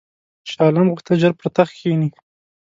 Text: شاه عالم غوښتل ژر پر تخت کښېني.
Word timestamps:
شاه 0.49 0.63
عالم 0.65 0.87
غوښتل 0.91 1.13
ژر 1.21 1.33
پر 1.39 1.47
تخت 1.55 1.73
کښېني. 1.77 2.09